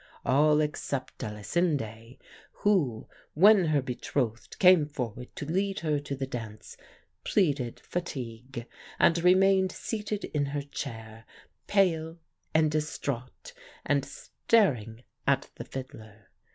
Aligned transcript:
All 0.25 0.61
except 0.61 1.21
Elisinde 1.23 2.17
who, 2.63 3.07
when 3.35 3.65
her 3.65 3.83
betrothed 3.83 4.57
came 4.57 4.87
forward 4.87 5.27
to 5.35 5.45
lead 5.45 5.81
her 5.81 5.99
to 5.99 6.15
the 6.15 6.25
dance, 6.25 6.75
pleaded 7.23 7.79
fatigue, 7.81 8.65
and 8.97 9.19
remained 9.23 9.71
seated 9.71 10.23
in 10.25 10.47
her 10.57 10.63
chair, 10.63 11.25
pale 11.67 12.17
and 12.51 12.71
distraught, 12.71 13.53
and 13.85 14.03
staring 14.03 15.03
at 15.27 15.51
the 15.57 15.65
fiddler. 15.65 16.29